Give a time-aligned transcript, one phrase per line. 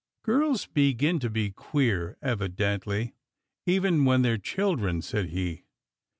[0.23, 3.13] "Girls begin to be queer evidently,
[3.67, 5.63] even when they re children," said he.